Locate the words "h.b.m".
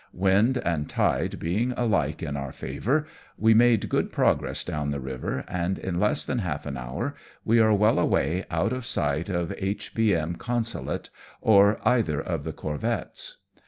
9.59-10.37